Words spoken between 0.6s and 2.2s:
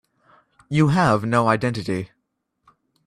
You have no identity.